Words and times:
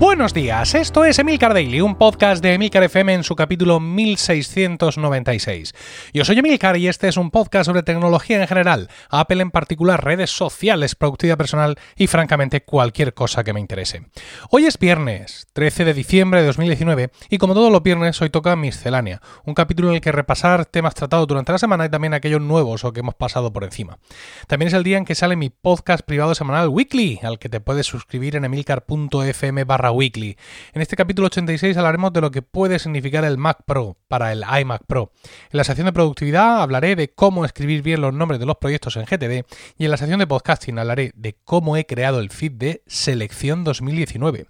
Buenos 0.00 0.32
días, 0.32 0.74
esto 0.74 1.04
es 1.04 1.18
Emilcar 1.18 1.52
Daily, 1.52 1.82
un 1.82 1.94
podcast 1.94 2.42
de 2.42 2.54
Emilcar 2.54 2.82
FM 2.84 3.12
en 3.12 3.22
su 3.22 3.36
capítulo 3.36 3.80
1696. 3.80 5.74
Yo 6.14 6.24
soy 6.24 6.38
Emilcar 6.38 6.78
y 6.78 6.88
este 6.88 7.06
es 7.06 7.18
un 7.18 7.30
podcast 7.30 7.66
sobre 7.66 7.82
tecnología 7.82 8.40
en 8.40 8.48
general, 8.48 8.88
Apple 9.10 9.42
en 9.42 9.50
particular, 9.50 10.02
redes 10.02 10.30
sociales, 10.30 10.94
productividad 10.94 11.36
personal 11.36 11.76
y 11.96 12.06
francamente 12.06 12.62
cualquier 12.62 13.12
cosa 13.12 13.44
que 13.44 13.52
me 13.52 13.60
interese. 13.60 14.06
Hoy 14.48 14.64
es 14.64 14.78
viernes, 14.78 15.48
13 15.52 15.84
de 15.84 15.92
diciembre 15.92 16.40
de 16.40 16.46
2019 16.46 17.10
y 17.28 17.36
como 17.36 17.52
todos 17.52 17.70
los 17.70 17.82
viernes 17.82 18.22
hoy 18.22 18.30
toca 18.30 18.56
Miscelánea, 18.56 19.20
un 19.44 19.52
capítulo 19.52 19.90
en 19.90 19.96
el 19.96 20.00
que 20.00 20.12
repasar 20.12 20.64
temas 20.64 20.94
tratados 20.94 21.26
durante 21.26 21.52
la 21.52 21.58
semana 21.58 21.84
y 21.84 21.90
también 21.90 22.14
aquellos 22.14 22.40
nuevos 22.40 22.84
o 22.84 22.94
que 22.94 23.00
hemos 23.00 23.16
pasado 23.16 23.52
por 23.52 23.64
encima. 23.64 23.98
También 24.46 24.68
es 24.68 24.74
el 24.74 24.82
día 24.82 24.96
en 24.96 25.04
que 25.04 25.14
sale 25.14 25.36
mi 25.36 25.50
podcast 25.50 26.06
privado 26.06 26.34
semanal 26.34 26.70
Weekly, 26.70 27.20
al 27.22 27.38
que 27.38 27.50
te 27.50 27.60
puedes 27.60 27.84
suscribir 27.84 28.36
en 28.36 28.46
emilcar.fm 28.46 29.64
barra 29.64 29.89
Weekly. 29.92 30.36
En 30.72 30.82
este 30.82 30.96
capítulo 30.96 31.26
86 31.26 31.76
hablaremos 31.76 32.12
de 32.12 32.20
lo 32.20 32.30
que 32.30 32.42
puede 32.42 32.78
significar 32.78 33.24
el 33.24 33.38
Mac 33.38 33.58
Pro 33.66 33.96
para 34.08 34.32
el 34.32 34.44
iMac 34.60 34.84
Pro. 34.86 35.12
En 35.24 35.56
la 35.56 35.64
sección 35.64 35.86
de 35.86 35.92
productividad 35.92 36.62
hablaré 36.62 36.96
de 36.96 37.12
cómo 37.12 37.44
escribir 37.44 37.82
bien 37.82 38.00
los 38.00 38.14
nombres 38.14 38.40
de 38.40 38.46
los 38.46 38.56
proyectos 38.56 38.96
en 38.96 39.04
GTD 39.04 39.46
y 39.78 39.84
en 39.84 39.90
la 39.90 39.96
sección 39.96 40.18
de 40.18 40.26
podcasting 40.26 40.78
hablaré 40.78 41.12
de 41.14 41.36
cómo 41.44 41.76
he 41.76 41.86
creado 41.86 42.20
el 42.20 42.30
feed 42.30 42.52
de 42.52 42.82
Selección 42.86 43.64
2019. 43.64 44.46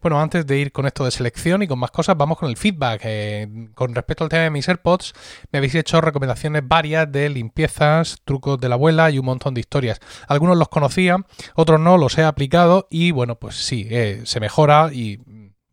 Bueno, 0.00 0.20
antes 0.20 0.46
de 0.46 0.58
ir 0.58 0.72
con 0.72 0.86
esto 0.86 1.04
de 1.04 1.10
selección 1.10 1.62
y 1.62 1.68
con 1.68 1.78
más 1.78 1.90
cosas, 1.90 2.16
vamos 2.16 2.38
con 2.38 2.48
el 2.48 2.56
feedback. 2.56 3.00
Eh, 3.04 3.68
con 3.74 3.94
respecto 3.94 4.24
al 4.24 4.30
tema 4.30 4.44
de 4.44 4.50
mis 4.50 4.68
AirPods, 4.68 5.12
me 5.50 5.58
habéis 5.58 5.74
hecho 5.74 6.00
recomendaciones 6.00 6.62
varias 6.66 7.10
de 7.10 7.28
limpiezas, 7.28 8.18
trucos 8.24 8.60
de 8.60 8.68
la 8.68 8.74
abuela 8.74 9.10
y 9.10 9.18
un 9.18 9.26
montón 9.26 9.54
de 9.54 9.60
historias. 9.60 10.00
Algunos 10.28 10.56
los 10.56 10.68
conocía, 10.68 11.16
otros 11.54 11.80
no, 11.80 11.98
los 11.98 12.18
he 12.18 12.24
aplicado 12.24 12.86
y 12.90 13.10
bueno, 13.10 13.36
pues 13.36 13.56
sí, 13.56 13.86
eh, 13.90 14.22
se 14.24 14.40
mejora 14.40 14.73
y 14.92 15.20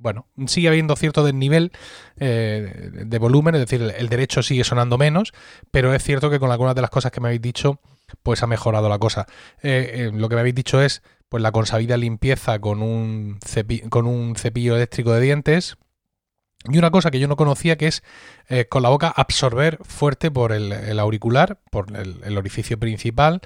bueno, 0.02 0.28
sigue 0.48 0.68
habiendo 0.68 0.96
cierto 0.96 1.24
desnivel 1.24 1.72
eh, 2.18 2.90
de 3.06 3.20
volumen, 3.20 3.56
es 3.56 3.62
decir, 3.62 3.82
el, 3.82 4.10
derecho 4.10 4.42
sigue 4.42 4.64
sonando 4.64 4.98
menos, 4.98 5.32
pero 5.70 5.94
es 5.94 6.04
cierto 6.04 6.30
que 6.30 6.40
con 6.40 6.52
algunas 6.52 6.76
de 6.76 6.82
las 6.82 6.90
cosas 6.90 7.12
que 7.12 7.22
me 7.22 7.28
habéis 7.28 7.42
dicho, 7.42 7.80
pues 8.24 8.42
ha 8.42 8.48
mejorado 8.48 8.90
la 8.90 8.98
cosa. 8.98 9.28
Eh, 9.62 9.92
eh, 9.94 10.12
lo 10.12 10.28
que 10.28 10.36
me 10.36 10.42
habéis 10.42 10.56
dicho 10.56 10.82
es, 10.82 11.04
pues 11.30 11.44
la 11.44 11.52
consabida 11.52 11.98
limpieza 11.98 12.60
con 12.60 12.82
un, 12.82 13.40
con 13.90 14.08
un 14.08 14.36
cepillo 14.36 14.76
eléctrico 14.76 15.14
de 15.14 15.22
dientes, 15.22 15.78
y 16.66 16.78
una 16.78 16.92
cosa 16.92 17.10
que 17.10 17.20
yo 17.20 17.28
no 17.28 17.38
conocía 17.38 17.76
que 17.76 17.88
es 17.88 18.04
con 18.70 18.84
la 18.84 18.90
boca 18.90 19.08
absorber 19.08 19.80
fuerte 19.82 20.30
por 20.30 20.52
el, 20.52 21.00
auricular, 21.00 21.60
por 21.72 21.96
el, 21.98 22.20
el 22.24 22.38
orificio 22.38 22.78
principal, 22.78 23.42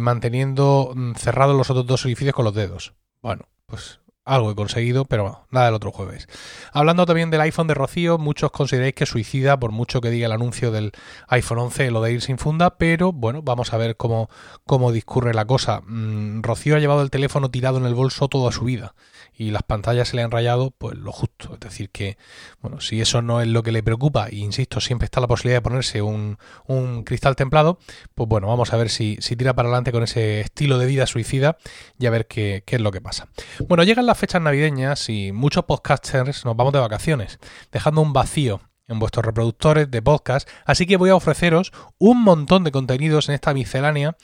manteniendo 0.00 0.92
mm, 0.92 1.12
cerrados 1.14 1.56
los 1.56 1.70
otros 1.70 1.86
dos 1.86 2.04
orificios 2.04 2.34
con 2.34 2.44
los 2.44 2.54
dedos. 2.54 2.94
Bueno, 3.20 3.48
pues 3.66 4.01
algo 4.24 4.50
he 4.50 4.54
conseguido, 4.54 5.04
pero 5.04 5.46
nada 5.50 5.66
del 5.66 5.74
otro 5.74 5.90
jueves. 5.90 6.28
Hablando 6.72 7.06
también 7.06 7.30
del 7.30 7.40
iPhone 7.40 7.66
de 7.66 7.74
Rocío, 7.74 8.18
muchos 8.18 8.50
consideráis 8.50 8.94
que 8.94 9.06
suicida 9.06 9.58
por 9.58 9.72
mucho 9.72 10.00
que 10.00 10.10
diga 10.10 10.26
el 10.26 10.32
anuncio 10.32 10.70
del 10.70 10.92
iPhone 11.28 11.58
11 11.58 11.90
lo 11.90 12.02
de 12.02 12.12
ir 12.12 12.22
sin 12.22 12.38
funda, 12.38 12.76
pero 12.78 13.12
bueno, 13.12 13.42
vamos 13.42 13.72
a 13.72 13.76
ver 13.76 13.96
cómo, 13.96 14.28
cómo 14.64 14.92
discurre 14.92 15.34
la 15.34 15.44
cosa. 15.44 15.80
Mm, 15.86 16.42
Rocío 16.42 16.76
ha 16.76 16.78
llevado 16.78 17.02
el 17.02 17.10
teléfono 17.10 17.50
tirado 17.50 17.78
en 17.78 17.86
el 17.86 17.94
bolso 17.94 18.28
toda 18.28 18.52
su 18.52 18.64
vida 18.64 18.94
y 19.34 19.50
las 19.50 19.62
pantallas 19.62 20.08
se 20.08 20.16
le 20.16 20.22
han 20.22 20.30
rayado, 20.30 20.72
pues 20.76 20.96
lo 20.96 21.10
justo. 21.10 21.54
Es 21.54 21.60
decir, 21.60 21.90
que, 21.90 22.16
bueno, 22.60 22.80
si 22.80 23.00
eso 23.00 23.22
no 23.22 23.40
es 23.40 23.48
lo 23.48 23.62
que 23.62 23.72
le 23.72 23.82
preocupa, 23.82 24.28
e 24.28 24.36
insisto, 24.36 24.80
siempre 24.80 25.06
está 25.06 25.20
la 25.20 25.26
posibilidad 25.26 25.58
de 25.58 25.62
ponerse 25.62 26.02
un, 26.02 26.38
un 26.66 27.02
cristal 27.04 27.34
templado, 27.34 27.78
pues 28.14 28.28
bueno, 28.28 28.46
vamos 28.46 28.72
a 28.72 28.76
ver 28.76 28.90
si, 28.90 29.16
si, 29.20 29.36
tira 29.36 29.54
para 29.54 29.68
adelante 29.68 29.90
con 29.90 30.02
ese 30.02 30.40
estilo 30.40 30.78
de 30.78 30.86
vida 30.86 31.06
suicida 31.06 31.56
y 31.98 32.06
a 32.06 32.10
ver 32.10 32.26
qué, 32.26 32.62
qué 32.66 32.76
es 32.76 32.82
lo 32.82 32.90
que 32.90 33.00
pasa. 33.00 33.28
Bueno, 33.68 33.84
llegan 33.84 34.06
las 34.06 34.11
fechas 34.18 34.42
navideñas 34.42 35.08
y 35.08 35.32
muchos 35.32 35.64
podcasters 35.64 36.44
nos 36.44 36.56
vamos 36.56 36.72
de 36.72 36.80
vacaciones, 36.80 37.38
dejando 37.70 38.00
un 38.00 38.12
vacío 38.12 38.60
en 38.88 38.98
vuestros 38.98 39.24
reproductores 39.24 39.90
de 39.90 40.02
podcast, 40.02 40.48
así 40.64 40.86
que 40.86 40.96
voy 40.96 41.10
a 41.10 41.16
ofreceros 41.16 41.72
un 41.98 42.22
montón 42.22 42.64
de 42.64 42.72
contenidos 42.72 43.28
en 43.28 43.34
esta 43.34 43.54
miscelánea 43.54 44.16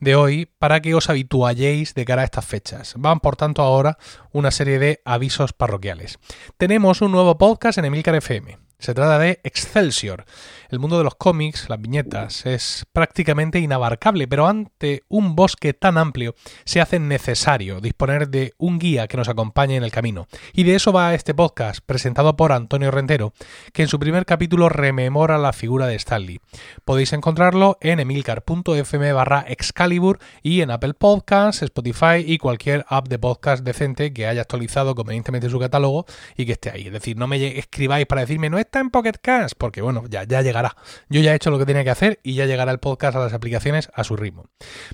de 0.00 0.14
hoy 0.14 0.46
para 0.58 0.80
que 0.80 0.94
os 0.94 1.10
habitualléis 1.10 1.94
de 1.94 2.04
cara 2.04 2.22
a 2.22 2.24
estas 2.24 2.46
fechas. 2.46 2.94
Van 2.96 3.20
por 3.20 3.36
tanto 3.36 3.62
ahora 3.62 3.98
una 4.32 4.50
serie 4.50 4.78
de 4.78 5.00
avisos 5.04 5.52
parroquiales. 5.52 6.18
Tenemos 6.56 7.00
un 7.00 7.12
nuevo 7.12 7.36
podcast 7.38 7.78
en 7.78 7.86
Emilcar 7.86 8.14
FM. 8.14 8.58
Se 8.82 8.94
trata 8.94 9.16
de 9.20 9.38
Excelsior. 9.44 10.24
El 10.68 10.80
mundo 10.80 10.98
de 10.98 11.04
los 11.04 11.14
cómics, 11.14 11.68
las 11.68 11.80
viñetas, 11.80 12.46
es 12.46 12.84
prácticamente 12.92 13.60
inabarcable, 13.60 14.26
pero 14.26 14.48
ante 14.48 15.04
un 15.08 15.36
bosque 15.36 15.72
tan 15.72 15.98
amplio 15.98 16.34
se 16.64 16.80
hace 16.80 16.98
necesario 16.98 17.80
disponer 17.80 18.28
de 18.28 18.54
un 18.58 18.80
guía 18.80 19.06
que 19.06 19.16
nos 19.16 19.28
acompañe 19.28 19.76
en 19.76 19.84
el 19.84 19.92
camino. 19.92 20.26
Y 20.52 20.64
de 20.64 20.74
eso 20.74 20.92
va 20.92 21.14
este 21.14 21.32
podcast, 21.32 21.78
presentado 21.86 22.34
por 22.34 22.50
Antonio 22.50 22.90
Rentero, 22.90 23.32
que 23.72 23.82
en 23.82 23.88
su 23.88 24.00
primer 24.00 24.26
capítulo 24.26 24.68
rememora 24.68 25.38
la 25.38 25.52
figura 25.52 25.86
de 25.86 25.94
Stanley. 25.94 26.40
Podéis 26.84 27.12
encontrarlo 27.12 27.78
en 27.82 28.00
emilcar.fm 28.00 29.12
barra 29.12 29.44
Excalibur 29.46 30.18
y 30.42 30.60
en 30.60 30.72
Apple 30.72 30.94
Podcasts, 30.94 31.62
Spotify 31.62 32.24
y 32.26 32.38
cualquier 32.38 32.84
app 32.88 33.06
de 33.06 33.20
podcast 33.20 33.62
decente 33.62 34.12
que 34.12 34.26
haya 34.26 34.40
actualizado 34.40 34.96
convenientemente 34.96 35.48
su 35.50 35.60
catálogo 35.60 36.04
y 36.36 36.46
que 36.46 36.52
esté 36.52 36.70
ahí. 36.70 36.86
Es 36.88 36.92
decir, 36.92 37.16
no 37.16 37.28
me 37.28 37.58
escribáis 37.58 38.06
para 38.06 38.22
decirme 38.22 38.50
no 38.50 38.58
es 38.58 38.71
está 38.72 38.80
en 38.80 38.88
Pocket 38.88 39.18
Cast, 39.20 39.54
porque 39.58 39.82
bueno, 39.82 40.04
ya, 40.08 40.24
ya 40.24 40.40
llegará. 40.40 40.76
Yo 41.10 41.20
ya 41.20 41.32
he 41.32 41.36
hecho 41.36 41.50
lo 41.50 41.58
que 41.58 41.66
tenía 41.66 41.84
que 41.84 41.90
hacer 41.90 42.20
y 42.22 42.36
ya 42.36 42.46
llegará 42.46 42.72
el 42.72 42.78
podcast 42.78 43.14
a 43.14 43.20
las 43.20 43.34
aplicaciones 43.34 43.90
a 43.92 44.02
su 44.02 44.16
ritmo. 44.16 44.46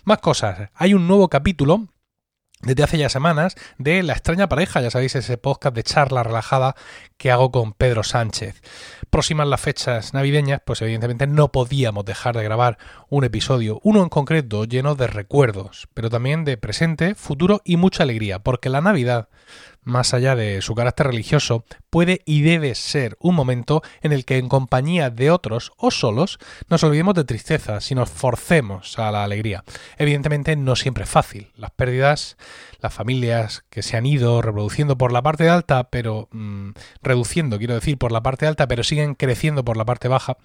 Más 0.02 0.18
cosas. 0.18 0.70
Hay 0.74 0.94
un 0.94 1.06
nuevo 1.06 1.28
capítulo 1.28 1.86
desde 2.60 2.82
hace 2.82 2.98
ya 2.98 3.08
semanas 3.08 3.54
de 3.78 4.02
La 4.02 4.14
extraña 4.14 4.48
pareja, 4.48 4.80
ya 4.80 4.90
sabéis, 4.90 5.14
ese 5.14 5.38
podcast 5.38 5.76
de 5.76 5.84
charla 5.84 6.24
relajada 6.24 6.74
que 7.18 7.30
hago 7.30 7.52
con 7.52 7.72
Pedro 7.72 8.02
Sánchez. 8.02 8.60
Próximas 9.10 9.46
las 9.46 9.60
fechas 9.60 10.12
navideñas, 10.12 10.60
pues 10.66 10.82
evidentemente 10.82 11.28
no 11.28 11.52
podíamos 11.52 12.04
dejar 12.04 12.36
de 12.36 12.42
grabar 12.42 12.78
un 13.08 13.22
episodio, 13.22 13.78
uno 13.84 14.02
en 14.02 14.08
concreto 14.08 14.64
lleno 14.64 14.96
de 14.96 15.06
recuerdos, 15.06 15.86
pero 15.94 16.10
también 16.10 16.44
de 16.44 16.56
presente, 16.56 17.14
futuro 17.14 17.60
y 17.64 17.76
mucha 17.76 18.02
alegría, 18.02 18.40
porque 18.40 18.70
la 18.70 18.80
Navidad 18.80 19.28
más 19.88 20.14
allá 20.14 20.36
de 20.36 20.62
su 20.62 20.74
carácter 20.74 21.08
religioso, 21.08 21.64
puede 21.90 22.20
y 22.24 22.42
debe 22.42 22.74
ser 22.74 23.16
un 23.20 23.34
momento 23.34 23.82
en 24.02 24.12
el 24.12 24.24
que 24.24 24.36
en 24.36 24.48
compañía 24.48 25.10
de 25.10 25.30
otros 25.30 25.72
o 25.76 25.90
solos 25.90 26.38
nos 26.68 26.84
olvidemos 26.84 27.14
de 27.14 27.24
tristeza, 27.24 27.80
si 27.80 27.94
nos 27.94 28.10
forcemos 28.10 28.98
a 28.98 29.10
la 29.10 29.24
alegría. 29.24 29.64
Evidentemente 29.96 30.54
no 30.56 30.76
siempre 30.76 31.04
es 31.04 31.10
fácil. 31.10 31.50
Las 31.56 31.70
pérdidas, 31.70 32.36
las 32.80 32.92
familias 32.92 33.64
que 33.70 33.82
se 33.82 33.96
han 33.96 34.06
ido 34.06 34.42
reproduciendo 34.42 34.98
por 34.98 35.10
la 35.10 35.22
parte 35.22 35.48
alta, 35.48 35.84
pero 35.90 36.28
mm, 36.32 36.70
reduciendo, 37.02 37.58
quiero 37.58 37.74
decir, 37.74 37.98
por 37.98 38.12
la 38.12 38.22
parte 38.22 38.46
alta, 38.46 38.68
pero 38.68 38.84
siguen 38.84 39.14
creciendo 39.14 39.64
por 39.64 39.76
la 39.76 39.84
parte 39.84 40.08
baja, 40.08 40.36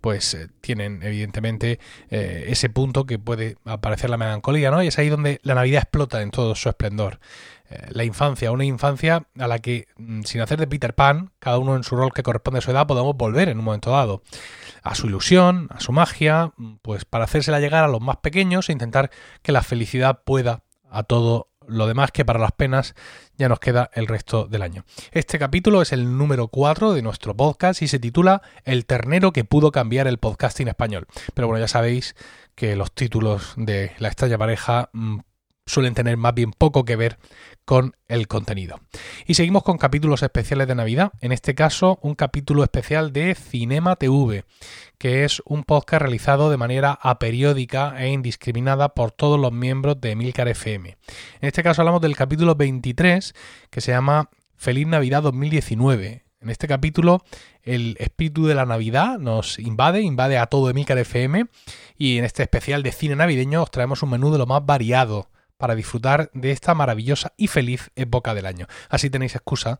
pues 0.00 0.34
eh, 0.34 0.48
tienen 0.60 1.02
evidentemente 1.02 1.78
eh, 2.10 2.46
ese 2.48 2.70
punto 2.70 3.04
que 3.04 3.18
puede 3.18 3.56
aparecer 3.64 4.10
la 4.10 4.16
melancolía, 4.16 4.70
¿no? 4.70 4.82
Y 4.82 4.88
es 4.88 4.98
ahí 4.98 5.08
donde 5.08 5.40
la 5.42 5.54
Navidad 5.54 5.82
explota 5.82 6.22
en 6.22 6.30
todo 6.30 6.54
su 6.54 6.68
esplendor. 6.68 7.20
Eh, 7.70 7.88
la 7.90 8.04
infancia, 8.04 8.52
una 8.52 8.64
infancia 8.64 9.26
a 9.38 9.48
la 9.48 9.58
que, 9.58 9.88
mm, 9.96 10.22
sin 10.22 10.40
hacer 10.40 10.58
de 10.58 10.66
Peter 10.66 10.94
Pan, 10.94 11.32
cada 11.38 11.58
uno 11.58 11.76
en 11.76 11.82
su 11.82 11.96
rol 11.96 12.12
que 12.12 12.22
corresponde 12.22 12.58
a 12.58 12.62
su 12.62 12.70
edad, 12.70 12.86
podemos 12.86 13.16
volver 13.16 13.48
en 13.48 13.58
un 13.58 13.64
momento 13.64 13.90
dado. 13.90 14.22
A 14.82 14.94
su 14.94 15.08
ilusión, 15.08 15.68
a 15.70 15.80
su 15.80 15.92
magia, 15.92 16.52
mm, 16.56 16.76
pues 16.82 17.04
para 17.04 17.24
hacérsela 17.24 17.60
llegar 17.60 17.84
a 17.84 17.88
los 17.88 18.00
más 18.00 18.18
pequeños 18.18 18.68
e 18.68 18.72
intentar 18.72 19.10
que 19.42 19.52
la 19.52 19.62
felicidad 19.62 20.22
pueda 20.24 20.62
a 20.90 21.02
todo 21.02 21.48
lo 21.68 21.86
demás 21.86 22.12
que 22.12 22.24
para 22.24 22.38
las 22.38 22.52
penas 22.52 22.94
ya 23.36 23.48
nos 23.48 23.58
queda 23.58 23.90
el 23.94 24.06
resto 24.06 24.46
del 24.46 24.62
año. 24.62 24.84
Este 25.10 25.38
capítulo 25.38 25.82
es 25.82 25.92
el 25.92 26.16
número 26.16 26.48
4 26.48 26.92
de 26.92 27.02
nuestro 27.02 27.36
podcast 27.36 27.82
y 27.82 27.88
se 27.88 27.98
titula 27.98 28.42
El 28.64 28.86
ternero 28.86 29.32
que 29.32 29.44
pudo 29.44 29.72
cambiar 29.72 30.06
el 30.06 30.18
podcasting 30.18 30.68
español. 30.68 31.06
Pero 31.34 31.48
bueno, 31.48 31.60
ya 31.60 31.68
sabéis 31.68 32.14
que 32.54 32.76
los 32.76 32.92
títulos 32.92 33.54
de 33.56 33.92
la 33.98 34.08
extraña 34.08 34.38
pareja 34.38 34.90
mm, 34.92 35.18
suelen 35.66 35.94
tener 35.94 36.16
más 36.16 36.34
bien 36.34 36.52
poco 36.52 36.84
que 36.84 36.96
ver 36.96 37.18
con 37.66 37.96
el 38.08 38.28
contenido. 38.28 38.80
Y 39.26 39.34
seguimos 39.34 39.64
con 39.64 39.76
capítulos 39.76 40.22
especiales 40.22 40.68
de 40.68 40.76
Navidad, 40.76 41.12
en 41.20 41.32
este 41.32 41.54
caso 41.54 41.98
un 42.00 42.14
capítulo 42.14 42.62
especial 42.62 43.12
de 43.12 43.34
Cinema 43.34 43.96
TV, 43.96 44.44
que 44.98 45.24
es 45.24 45.42
un 45.44 45.64
podcast 45.64 46.02
realizado 46.02 46.48
de 46.48 46.56
manera 46.56 46.98
aperiódica 47.02 47.94
e 47.98 48.08
indiscriminada 48.08 48.94
por 48.94 49.10
todos 49.10 49.38
los 49.38 49.52
miembros 49.52 50.00
de 50.00 50.12
Emilcar 50.12 50.48
FM. 50.48 50.96
En 51.40 51.48
este 51.48 51.64
caso 51.64 51.82
hablamos 51.82 52.00
del 52.00 52.16
capítulo 52.16 52.54
23, 52.54 53.34
que 53.68 53.80
se 53.80 53.90
llama 53.90 54.30
Feliz 54.56 54.86
Navidad 54.86 55.24
2019. 55.24 56.22
En 56.40 56.50
este 56.50 56.68
capítulo 56.68 57.24
el 57.64 57.96
espíritu 57.98 58.46
de 58.46 58.54
la 58.54 58.64
Navidad 58.64 59.18
nos 59.18 59.58
invade, 59.58 60.02
invade 60.02 60.38
a 60.38 60.46
todo 60.46 60.70
Emilcar 60.70 60.98
FM 60.98 61.46
y 61.98 62.18
en 62.18 62.24
este 62.24 62.44
especial 62.44 62.84
de 62.84 62.92
cine 62.92 63.16
navideño 63.16 63.60
os 63.60 63.72
traemos 63.72 64.04
un 64.04 64.10
menú 64.10 64.30
de 64.30 64.38
lo 64.38 64.46
más 64.46 64.64
variado 64.64 65.28
para 65.58 65.74
disfrutar 65.74 66.30
de 66.34 66.50
esta 66.50 66.74
maravillosa 66.74 67.32
y 67.36 67.48
feliz 67.48 67.90
época 67.96 68.34
del 68.34 68.46
año. 68.46 68.66
Así 68.88 69.10
tenéis 69.10 69.34
excusa 69.34 69.78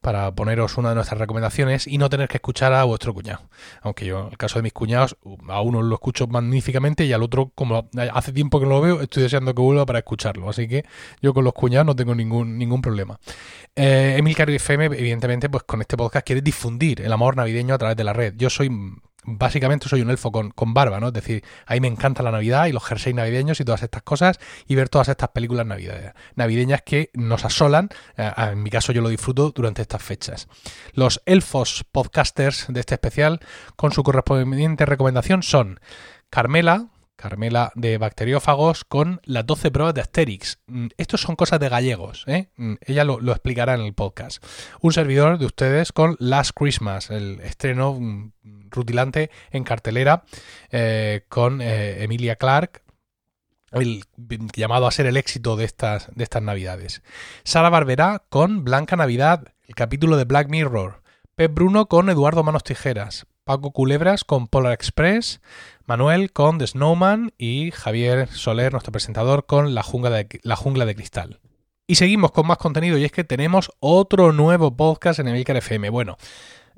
para 0.00 0.32
poneros 0.34 0.76
una 0.78 0.90
de 0.90 0.94
nuestras 0.94 1.18
recomendaciones 1.18 1.86
y 1.86 1.98
no 1.98 2.08
tener 2.08 2.28
que 2.28 2.36
escuchar 2.36 2.72
a 2.72 2.84
vuestro 2.84 3.12
cuñado. 3.12 3.48
Aunque 3.82 4.06
yo, 4.06 4.20
en 4.20 4.28
el 4.28 4.38
caso 4.38 4.58
de 4.58 4.62
mis 4.62 4.72
cuñados, 4.72 5.16
a 5.48 5.60
uno 5.60 5.82
lo 5.82 5.94
escucho 5.94 6.26
magníficamente 6.26 7.04
y 7.04 7.12
al 7.12 7.22
otro, 7.22 7.50
como 7.54 7.88
hace 8.12 8.32
tiempo 8.32 8.60
que 8.60 8.66
no 8.66 8.72
lo 8.72 8.80
veo, 8.80 9.00
estoy 9.00 9.24
deseando 9.24 9.54
que 9.54 9.62
vuelva 9.62 9.84
para 9.86 9.98
escucharlo. 9.98 10.48
Así 10.48 10.68
que 10.68 10.84
yo 11.20 11.34
con 11.34 11.44
los 11.44 11.54
cuñados 11.54 11.86
no 11.86 11.96
tengo 11.96 12.14
ningún, 12.14 12.56
ningún 12.58 12.80
problema. 12.80 13.18
Eh, 13.74 14.16
Emil 14.18 14.36
Cario 14.36 14.54
FM, 14.56 14.86
evidentemente, 14.86 15.48
pues 15.48 15.64
con 15.64 15.80
este 15.80 15.96
podcast 15.96 16.24
quiere 16.24 16.40
difundir 16.40 17.00
el 17.00 17.12
amor 17.12 17.36
navideño 17.36 17.74
a 17.74 17.78
través 17.78 17.96
de 17.96 18.04
la 18.04 18.12
red. 18.12 18.34
Yo 18.36 18.48
soy 18.48 18.70
básicamente 19.26 19.88
soy 19.88 20.00
un 20.00 20.10
elfo 20.10 20.32
con, 20.32 20.50
con, 20.50 20.72
barba, 20.72 21.00
¿no? 21.00 21.08
Es 21.08 21.12
decir, 21.12 21.44
a 21.66 21.74
mí 21.74 21.80
me 21.80 21.88
encanta 21.88 22.22
la 22.22 22.30
Navidad 22.30 22.66
y 22.66 22.72
los 22.72 22.84
jerseys 22.84 23.14
navideños 23.14 23.60
y 23.60 23.64
todas 23.64 23.82
estas 23.82 24.02
cosas 24.02 24.38
y 24.66 24.74
ver 24.74 24.88
todas 24.88 25.08
estas 25.08 25.30
películas 25.30 25.66
navideñas 26.34 26.82
que 26.82 27.10
nos 27.14 27.44
asolan. 27.44 27.90
Eh, 28.16 28.30
en 28.36 28.62
mi 28.62 28.70
caso 28.70 28.92
yo 28.92 29.02
lo 29.02 29.08
disfruto 29.08 29.50
durante 29.50 29.82
estas 29.82 30.02
fechas. 30.02 30.48
Los 30.92 31.20
elfos 31.26 31.84
podcasters 31.90 32.66
de 32.68 32.80
este 32.80 32.94
especial 32.94 33.40
con 33.74 33.92
su 33.92 34.02
correspondiente 34.02 34.86
recomendación 34.86 35.42
son 35.42 35.80
Carmela, 36.30 36.88
Carmela 37.16 37.72
de 37.74 37.98
Bacteriófagos 37.98 38.84
con 38.84 39.20
las 39.24 39.46
12 39.46 39.70
pruebas 39.70 39.94
de 39.94 40.02
Asterix. 40.02 40.58
Mm, 40.66 40.88
Estos 40.96 41.22
son 41.22 41.34
cosas 41.34 41.58
de 41.58 41.68
gallegos, 41.68 42.24
¿eh? 42.26 42.48
Mm, 42.56 42.74
ella 42.80 43.04
lo, 43.04 43.18
explicará 43.32 43.74
en 43.74 43.80
el 43.80 43.94
podcast. 43.94 44.44
Un 44.80 44.92
servidor 44.92 45.38
de 45.38 45.46
ustedes 45.46 45.92
con 45.92 46.16
Last 46.18 46.52
Christmas, 46.54 47.10
el 47.10 47.40
estreno 47.40 47.94
mm, 47.98 48.32
rutilante 48.70 49.30
en 49.50 49.64
cartelera 49.64 50.24
eh, 50.70 51.24
con 51.28 51.60
eh, 51.60 52.04
Emilia 52.04 52.36
Clark, 52.36 52.82
el 53.72 54.04
llamado 54.54 54.86
a 54.86 54.92
ser 54.92 55.06
el 55.06 55.16
éxito 55.16 55.56
de 55.56 55.64
estas, 55.64 56.08
de 56.14 56.22
estas 56.22 56.42
navidades. 56.42 57.02
Sara 57.44 57.70
Barberá 57.70 58.22
con 58.28 58.64
Blanca 58.64 58.96
Navidad, 58.96 59.52
el 59.66 59.74
capítulo 59.74 60.16
de 60.16 60.24
Black 60.24 60.48
Mirror. 60.48 61.02
Pep 61.34 61.52
Bruno 61.52 61.86
con 61.86 62.08
Eduardo 62.08 62.42
Manos 62.42 62.64
Tijeras. 62.64 63.26
Paco 63.44 63.70
Culebras 63.70 64.24
con 64.24 64.48
Polar 64.48 64.72
Express, 64.72 65.40
Manuel 65.86 66.32
con 66.32 66.58
The 66.58 66.66
Snowman 66.66 67.32
y 67.38 67.70
Javier 67.70 68.28
Soler, 68.28 68.72
nuestro 68.72 68.90
presentador, 68.90 69.46
con 69.46 69.72
La 69.72 69.84
Jungla 69.84 70.10
de, 70.10 70.26
la 70.42 70.56
jungla 70.56 70.84
de 70.84 70.96
Cristal. 70.96 71.38
Y 71.86 71.94
seguimos 71.94 72.32
con 72.32 72.48
más 72.48 72.58
contenido 72.58 72.98
y 72.98 73.04
es 73.04 73.12
que 73.12 73.22
tenemos 73.22 73.70
otro 73.78 74.32
nuevo 74.32 74.76
podcast 74.76 75.20
en 75.20 75.28
Emilcar 75.28 75.56
FM. 75.58 75.90
Bueno, 75.90 76.16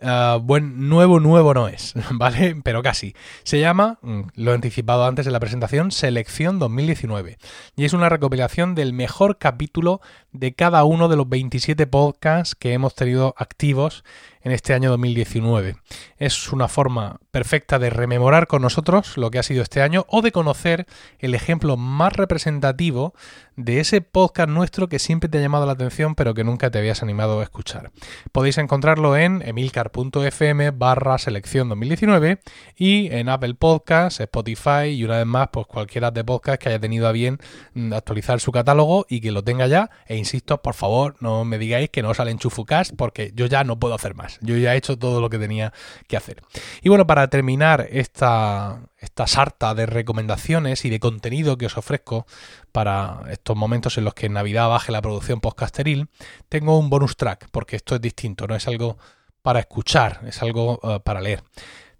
uh, 0.03 0.39
buen 0.41 0.91
nuevo 0.91 1.21
nuevo 1.21 1.55
no 1.55 1.69
es, 1.69 1.95
¿vale? 2.13 2.61
Pero 2.63 2.83
casi. 2.83 3.15
Se 3.45 3.59
llama, 3.59 3.99
mm, 4.03 4.21
lo 4.35 4.51
he 4.51 4.55
anticipado 4.55 5.07
antes 5.07 5.27
en 5.27 5.33
la 5.33 5.41
presentación, 5.41 5.91
Selección 5.91 6.59
2019. 6.59 7.39
Y 7.77 7.87
es 7.87 7.95
una 7.95 8.11
recopilación 8.11 8.75
del 8.75 8.93
mejor 8.93 9.39
capítulo 9.39 10.03
de 10.33 10.55
cada 10.55 10.85
uno 10.85 11.09
de 11.09 11.17
los 11.17 11.27
27 11.27 11.87
podcasts 11.87 12.55
que 12.55 12.75
hemos 12.75 12.95
tenido 12.95 13.35
activos 13.39 14.05
en 14.49 14.55
este 14.55 14.73
año 14.73 14.89
2019. 14.91 15.77
Es 16.17 16.53
una 16.53 16.69
forma 16.69 17.21
perfecta 17.31 17.79
de 17.79 17.91
rememorar 17.91 18.47
con 18.47 18.63
nosotros 18.63 19.19
lo 19.19 19.31
que 19.31 19.39
ha 19.39 19.43
sido 19.43 19.63
este 19.63 19.83
año 19.83 20.07
o 20.09 20.23
de 20.23 20.33
conocer 20.33 20.87
el 21.19 21.35
ejemplo 21.35 21.77
más 21.77 22.15
representativo 22.15 23.15
de 23.57 23.81
ese 23.81 24.01
podcast 24.01 24.49
nuestro 24.49 24.89
que 24.89 24.99
siempre 24.99 25.29
te 25.29 25.39
ha 25.39 25.41
llamado 25.41 25.67
la 25.67 25.73
atención 25.73 26.15
pero 26.15 26.33
que 26.33 26.45
nunca 26.45 26.71
te 26.71 26.79
habías 26.79 27.03
animado 27.03 27.41
a 27.41 27.43
escuchar. 27.43 27.91
Podéis 28.33 28.57
encontrarlo 28.57 29.17
en 29.17 29.43
emilcar.fm 29.43 30.71
barra 30.71 31.19
selección 31.19 31.69
2019 31.69 32.41
y 32.77 33.09
en 33.13 33.29
Apple 33.29 33.55
Podcasts, 33.55 34.21
Spotify 34.21 34.87
y 34.91 35.05
una 35.05 35.19
vez 35.19 35.27
más 35.27 35.49
pues 35.53 35.67
cualquiera 35.67 36.11
de 36.11 36.25
podcast 36.25 36.63
que 36.63 36.71
haya 36.71 36.81
tenido 36.81 37.07
a 37.07 37.13
bien 37.13 37.39
mm, 37.75 37.93
actualizar 37.93 38.41
su 38.41 38.51
catálogo 38.51 39.05
y 39.09 39.21
que 39.21 39.31
lo 39.31 39.45
tenga 39.45 39.67
ya 39.67 39.91
e 40.07 40.17
insisto, 40.17 40.63
por 40.63 40.75
favor, 40.75 41.17
no 41.21 41.45
me 41.45 41.59
digáis 41.59 41.91
que 41.91 42.03
no 42.03 42.15
salen 42.15 42.39
chufucas 42.39 42.93
porque 42.97 43.33
yo 43.35 43.47
ya 43.47 43.65
no 43.65 43.79
puedo 43.79 43.95
hacer 43.95 44.15
más. 44.15 44.38
Yo 44.41 44.57
ya 44.57 44.75
he 44.75 44.79
hecho 44.79 44.99
todo 44.99 45.21
lo 45.21 45.31
que 45.31 45.39
tenía 45.39 45.73
que 46.07 46.17
hacer. 46.17 46.43
Y 46.83 46.89
bueno, 46.89 47.07
para 47.07 47.29
terminar 47.29 47.87
esta, 47.91 48.81
esta 48.99 49.27
sarta 49.27 49.75
de 49.75 49.87
recomendaciones 49.87 50.85
y 50.85 50.91
de 50.91 51.01
contenido 51.01 51.59
que 51.59 51.67
os 51.67 51.77
ofrezco 51.77 52.27
para 52.73 53.23
estos 53.31 53.57
momentos 53.57 53.99
en 53.99 54.05
los 54.05 54.15
que 54.15 54.27
en 54.27 54.35
Navidad 54.35 54.69
baje 54.69 54.93
la 54.93 55.03
producción 55.03 55.41
podcasteril, 55.41 56.09
tengo 56.49 56.79
un 56.79 56.91
bonus 56.91 57.17
track, 57.17 57.49
porque 57.51 57.77
esto 57.77 57.95
es 57.95 58.01
distinto, 58.01 58.47
no 58.47 58.55
es 58.55 58.67
algo 58.69 58.99
para 59.43 59.61
escuchar, 59.61 60.21
es 60.27 60.43
algo 60.43 60.81
eh, 60.83 61.01
para 61.03 61.21
leer. 61.21 61.43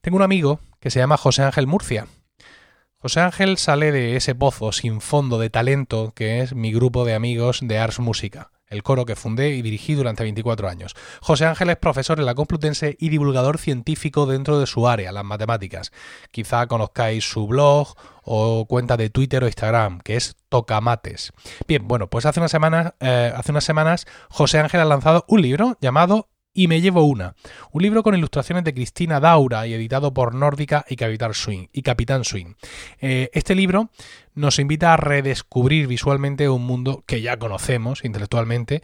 Tengo 0.01 0.17
un 0.17 0.23
amigo 0.23 0.61
que 0.81 0.91
se 0.91 0.99
llama 0.99 1.17
José 1.17 1.43
Ángel 1.43 1.67
Murcia. 1.67 2.07
José 2.99 3.21
Ángel 3.21 3.59
sale 3.59 3.93
de 3.93 4.17
ese 4.17 4.35
pozo 4.35 4.73
sin 4.73 5.01
fondo 5.01 5.39
de 5.39 5.51
talento 5.51 6.13
que 6.15 6.41
es 6.41 6.55
mi 6.55 6.73
grupo 6.73 7.05
de 7.05 7.15
amigos 7.15 7.61
de 7.63 7.79
Ars 7.79 8.01
Música 8.01 8.51
el 8.69 8.83
coro 8.83 9.05
que 9.05 9.17
fundé 9.17 9.51
y 9.51 9.63
dirigí 9.63 9.95
durante 9.95 10.23
24 10.23 10.69
años. 10.69 10.95
José 11.21 11.47
Ángel 11.47 11.71
es 11.71 11.77
profesor 11.77 12.19
en 12.19 12.27
la 12.27 12.35
Complutense 12.35 12.97
y 12.99 13.09
divulgador 13.09 13.59
científico 13.59 14.27
dentro 14.27 14.59
de 14.61 14.67
su 14.67 14.89
área, 14.89 15.13
las 15.13 15.25
matemáticas. 15.25 15.93
Quizá 16.31 16.67
conozcáis 16.67 17.29
su 17.29 17.47
blog 17.47 17.95
o 18.23 18.67
cuenta 18.67 18.97
de 18.97 19.11
Twitter 19.11 19.43
o 19.43 19.47
Instagram, 19.47 20.01
que 20.01 20.17
es 20.17 20.37
Tocamates. 20.49 21.33
Bien, 21.67 21.87
bueno, 21.87 22.09
pues 22.09 22.27
hace 22.27 22.41
unas 22.41 22.51
semanas, 22.51 22.95
eh, 23.01 23.33
hace 23.35 23.53
unas 23.53 23.65
semanas 23.65 24.07
José 24.29 24.59
Ángel 24.59 24.81
ha 24.81 24.85
lanzado 24.85 25.25
un 25.29 25.43
libro 25.43 25.77
llamado 25.81 26.29
y 26.59 26.67
me 26.67 26.81
llevo 26.81 27.05
una. 27.05 27.37
Un 27.71 27.83
libro 27.83 28.03
con 28.03 28.17
ilustraciones 28.17 28.65
de 28.65 28.75
Cristina 28.75 29.21
Daura 29.21 29.69
y 29.69 29.75
editado 29.75 30.13
por 30.13 30.35
Nórdica 30.35 30.85
y 30.89 30.97
Capitán 30.97 31.33
Swing. 31.33 31.69
Y 31.73 31.83
Capitán 31.83 32.25
Swing. 32.25 32.55
Eh, 33.01 33.31
este 33.33 33.55
libro 33.55 33.91
nos 34.35 34.59
invita 34.59 34.93
a 34.93 34.97
redescubrir 34.97 35.87
visualmente 35.87 36.49
un 36.49 36.67
mundo 36.67 37.05
que 37.07 37.23
ya 37.23 37.37
conocemos 37.37 38.05
intelectualmente, 38.05 38.83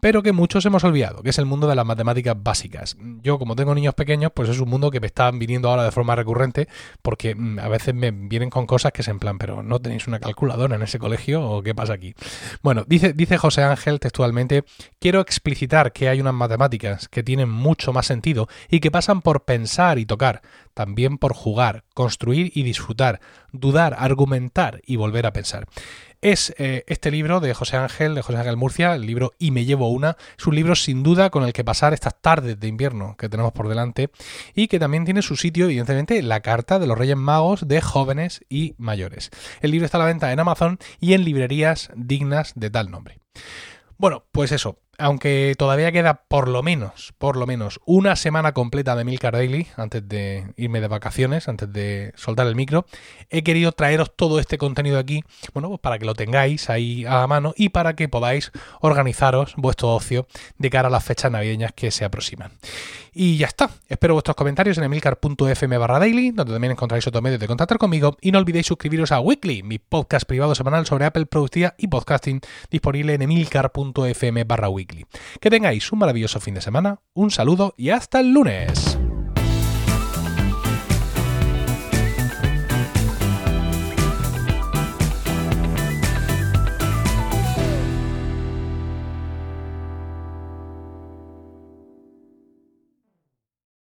pero 0.00 0.22
que 0.22 0.32
muchos 0.32 0.64
hemos 0.66 0.84
olvidado, 0.84 1.22
que 1.22 1.30
es 1.30 1.38
el 1.38 1.46
mundo 1.46 1.68
de 1.68 1.74
las 1.74 1.86
matemáticas 1.86 2.36
básicas. 2.38 2.96
Yo, 3.22 3.38
como 3.38 3.54
tengo 3.54 3.74
niños 3.74 3.94
pequeños, 3.94 4.32
pues 4.34 4.48
es 4.48 4.58
un 4.58 4.68
mundo 4.68 4.90
que 4.90 5.00
me 5.00 5.06
están 5.06 5.38
viniendo 5.38 5.68
ahora 5.68 5.84
de 5.84 5.90
forma 5.90 6.16
recurrente, 6.16 6.68
porque 7.02 7.34
mm, 7.34 7.58
a 7.58 7.68
veces 7.68 7.94
me 7.94 8.10
vienen 8.10 8.50
con 8.50 8.66
cosas 8.66 8.92
que 8.92 9.02
se 9.02 9.10
en 9.10 9.18
plan, 9.18 9.38
pero 9.38 9.62
¿no 9.62 9.80
tenéis 9.80 10.06
una 10.06 10.20
calculadora 10.20 10.76
en 10.76 10.82
ese 10.82 10.98
colegio 10.98 11.42
o 11.42 11.62
qué 11.62 11.74
pasa 11.74 11.92
aquí? 11.92 12.14
Bueno, 12.62 12.84
dice, 12.86 13.12
dice 13.12 13.36
José 13.36 13.62
Ángel 13.62 14.00
textualmente, 14.00 14.64
quiero 14.98 15.20
explicitar 15.20 15.92
que 15.92 16.08
hay 16.08 16.20
unas 16.20 16.34
matemáticas 16.34 17.08
que 17.08 17.22
tienen 17.22 17.50
mucho 17.50 17.92
más 17.92 18.06
sentido 18.06 18.48
y 18.70 18.80
que 18.80 18.90
pasan 18.90 19.20
por 19.20 19.44
pensar 19.44 19.98
y 19.98 20.06
tocar, 20.06 20.42
también 20.74 21.18
por 21.18 21.34
jugar, 21.34 21.84
construir 21.94 22.52
y 22.54 22.62
disfrutar, 22.62 23.20
dudar, 23.52 23.96
argumentar 23.98 24.80
y 24.86 24.96
volver 24.96 25.26
a 25.26 25.32
pensar 25.32 25.66
es 26.22 26.54
eh, 26.58 26.84
este 26.86 27.10
libro 27.10 27.40
de 27.40 27.54
José 27.54 27.76
Ángel, 27.76 28.14
de 28.14 28.22
José 28.22 28.38
Ángel 28.38 28.56
Murcia, 28.56 28.94
el 28.94 29.06
libro 29.06 29.32
Y 29.38 29.50
me 29.50 29.64
llevo 29.64 29.90
una. 29.90 30.16
Es 30.38 30.46
un 30.46 30.54
libro 30.54 30.74
sin 30.74 31.02
duda 31.02 31.30
con 31.30 31.44
el 31.44 31.52
que 31.52 31.64
pasar 31.64 31.94
estas 31.94 32.20
tardes 32.20 32.60
de 32.60 32.68
invierno 32.68 33.16
que 33.18 33.28
tenemos 33.28 33.52
por 33.52 33.68
delante 33.68 34.10
y 34.54 34.68
que 34.68 34.78
también 34.78 35.04
tiene 35.04 35.22
su 35.22 35.36
sitio, 35.36 35.64
evidentemente, 35.66 36.22
la 36.22 36.40
carta 36.40 36.78
de 36.78 36.86
los 36.86 36.98
Reyes 36.98 37.16
Magos 37.16 37.66
de 37.66 37.80
jóvenes 37.80 38.44
y 38.48 38.74
mayores. 38.78 39.30
El 39.60 39.70
libro 39.70 39.86
está 39.86 39.98
a 39.98 40.00
la 40.00 40.06
venta 40.06 40.32
en 40.32 40.40
Amazon 40.40 40.78
y 41.00 41.14
en 41.14 41.24
librerías 41.24 41.90
dignas 41.94 42.52
de 42.54 42.70
tal 42.70 42.90
nombre. 42.90 43.18
Bueno, 43.96 44.24
pues 44.32 44.52
eso, 44.52 44.78
aunque 45.00 45.54
todavía 45.58 45.92
queda 45.92 46.22
por 46.28 46.48
lo 46.48 46.62
menos, 46.62 47.12
por 47.18 47.36
lo 47.36 47.46
menos, 47.46 47.80
una 47.86 48.16
semana 48.16 48.52
completa 48.52 48.94
de 48.94 49.04
Milcar 49.04 49.32
Daily 49.32 49.66
antes 49.76 50.08
de 50.08 50.52
irme 50.56 50.80
de 50.80 50.88
vacaciones, 50.88 51.48
antes 51.48 51.72
de 51.72 52.12
soltar 52.16 52.46
el 52.46 52.54
micro, 52.54 52.86
he 53.30 53.42
querido 53.42 53.72
traeros 53.72 54.14
todo 54.14 54.38
este 54.38 54.58
contenido 54.58 54.98
aquí, 54.98 55.24
bueno, 55.54 55.68
pues 55.68 55.80
para 55.80 55.98
que 55.98 56.04
lo 56.04 56.14
tengáis 56.14 56.70
ahí 56.70 57.04
a 57.06 57.18
la 57.18 57.26
mano 57.26 57.54
y 57.56 57.70
para 57.70 57.96
que 57.96 58.08
podáis 58.08 58.52
organizaros 58.80 59.54
vuestro 59.56 59.94
ocio 59.94 60.26
de 60.58 60.70
cara 60.70 60.88
a 60.88 60.90
las 60.90 61.04
fechas 61.04 61.32
navideñas 61.32 61.72
que 61.72 61.90
se 61.90 62.04
aproximan. 62.04 62.52
Y 63.12 63.36
ya 63.38 63.46
está. 63.46 63.70
Espero 63.88 64.14
vuestros 64.14 64.36
comentarios 64.36 64.78
en 64.78 64.84
emilcar.fm 64.84 65.78
barra 65.78 65.98
daily, 65.98 66.30
donde 66.30 66.52
también 66.52 66.72
encontráis 66.72 67.06
otro 67.06 67.20
medio 67.20 67.38
de 67.38 67.48
contactar 67.48 67.78
conmigo. 67.78 68.16
Y 68.20 68.30
no 68.30 68.38
olvidéis 68.38 68.66
suscribiros 68.66 69.10
a 69.12 69.20
Weekly, 69.20 69.62
mi 69.62 69.78
podcast 69.78 70.26
privado 70.26 70.54
semanal 70.54 70.86
sobre 70.86 71.06
Apple, 71.06 71.26
productividad 71.26 71.74
y 71.76 71.88
podcasting, 71.88 72.40
disponible 72.70 73.14
en 73.14 73.22
emilcar.fm 73.22 74.44
barra 74.44 74.68
Que 75.40 75.50
tengáis 75.50 75.90
un 75.92 75.98
maravilloso 75.98 76.40
fin 76.40 76.54
de 76.54 76.60
semana, 76.60 77.00
un 77.14 77.30
saludo 77.30 77.74
y 77.76 77.90
hasta 77.90 78.20
el 78.20 78.32
lunes. 78.32 78.89